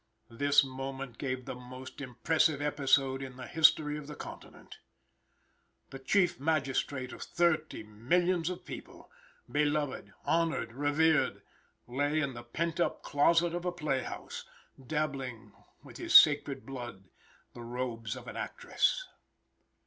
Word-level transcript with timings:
This 0.31 0.63
moment 0.63 1.19
gave 1.19 1.45
the 1.45 1.53
most 1.53 2.01
impressive 2.01 2.59
episode 2.59 3.21
in 3.21 3.35
the 3.35 3.45
history 3.45 3.99
of 3.99 4.07
the 4.07 4.15
Continent. 4.15 4.79
The 5.91 5.99
Chief 5.99 6.39
Magistrate 6.39 7.13
of 7.13 7.21
thirty, 7.21 7.83
millions 7.83 8.49
of 8.49 8.65
people 8.65 9.11
beloved, 9.47 10.11
honored, 10.25 10.73
revered, 10.73 11.43
lay 11.85 12.19
in 12.19 12.33
the 12.33 12.41
pent 12.41 12.79
up 12.79 13.03
closet 13.03 13.53
of 13.53 13.63
a 13.63 13.71
play 13.71 14.01
house, 14.01 14.43
dabbling 14.87 15.51
with 15.83 15.97
his 15.97 16.15
sacred 16.15 16.65
blood 16.65 17.03
the 17.53 17.61
robes 17.61 18.15
of 18.15 18.27
an 18.27 18.35
actress. 18.35 19.05